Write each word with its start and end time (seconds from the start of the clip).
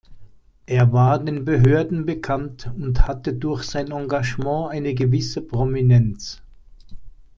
Er 0.65 0.91
war 0.93 1.19
den 1.23 1.45
Behörden 1.45 2.07
bekannt 2.07 2.71
und 2.75 3.07
hatte 3.07 3.33
durch 3.35 3.61
sein 3.65 3.91
Engagement 3.91 4.71
eine 4.71 4.95
gewisse 4.95 5.43
Prominenz. 5.43 6.41